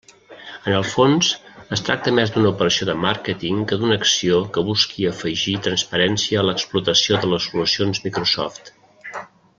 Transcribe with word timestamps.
En 0.69 0.75
el 0.75 0.85
fons, 0.93 1.27
es 1.77 1.83
tracta 1.89 2.13
més 2.19 2.31
d'una 2.37 2.53
operació 2.57 2.87
de 2.89 2.95
màrqueting 3.03 3.61
que 3.73 3.79
d'una 3.83 3.99
acció 4.01 4.41
que 4.57 4.65
busqui 4.71 5.07
afegir 5.11 5.57
transparència 5.69 6.41
a 6.43 6.47
l'explotació 6.51 7.21
de 7.27 7.31
les 7.35 7.51
solucions 7.53 8.07
Microsoft. 8.09 8.77